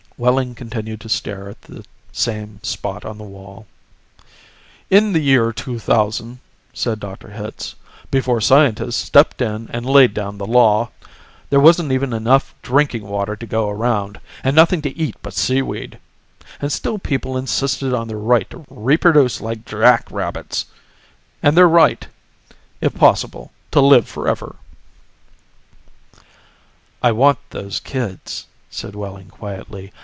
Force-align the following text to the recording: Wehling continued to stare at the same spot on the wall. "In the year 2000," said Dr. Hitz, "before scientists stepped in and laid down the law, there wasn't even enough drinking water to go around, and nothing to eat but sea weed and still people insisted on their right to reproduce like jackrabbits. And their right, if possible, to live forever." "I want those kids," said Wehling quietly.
Wehling 0.19 0.53
continued 0.53 1.01
to 1.01 1.09
stare 1.09 1.49
at 1.49 1.63
the 1.63 1.83
same 2.11 2.59
spot 2.61 3.03
on 3.05 3.17
the 3.17 3.23
wall. 3.23 3.65
"In 4.91 5.13
the 5.13 5.19
year 5.19 5.51
2000," 5.51 6.37
said 6.75 6.99
Dr. 6.99 7.29
Hitz, 7.31 7.73
"before 8.11 8.39
scientists 8.39 8.97
stepped 8.97 9.41
in 9.41 9.67
and 9.73 9.83
laid 9.83 10.13
down 10.13 10.37
the 10.37 10.45
law, 10.45 10.91
there 11.49 11.59
wasn't 11.59 11.91
even 11.91 12.13
enough 12.13 12.53
drinking 12.61 13.01
water 13.07 13.35
to 13.35 13.47
go 13.47 13.67
around, 13.67 14.19
and 14.43 14.55
nothing 14.55 14.83
to 14.83 14.95
eat 14.95 15.15
but 15.23 15.33
sea 15.33 15.63
weed 15.63 15.97
and 16.61 16.71
still 16.71 16.99
people 16.99 17.35
insisted 17.35 17.91
on 17.91 18.07
their 18.07 18.19
right 18.19 18.47
to 18.51 18.63
reproduce 18.69 19.41
like 19.41 19.65
jackrabbits. 19.65 20.67
And 21.41 21.57
their 21.57 21.67
right, 21.67 22.07
if 22.79 22.93
possible, 22.93 23.51
to 23.71 23.81
live 23.81 24.07
forever." 24.07 24.57
"I 27.01 27.11
want 27.11 27.39
those 27.49 27.79
kids," 27.79 28.45
said 28.69 28.93
Wehling 28.95 29.29
quietly. 29.29 29.91